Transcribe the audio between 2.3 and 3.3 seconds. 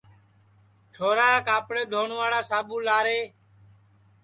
ساٻو لارے